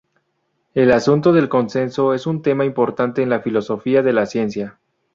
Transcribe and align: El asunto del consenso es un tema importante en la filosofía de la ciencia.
El 0.73 0.91
asunto 0.93 1.31
del 1.31 1.47
consenso 1.47 2.15
es 2.15 2.25
un 2.25 2.41
tema 2.41 2.65
importante 2.65 3.21
en 3.21 3.29
la 3.29 3.41
filosofía 3.41 4.01
de 4.01 4.13
la 4.13 4.25
ciencia. 4.25 4.79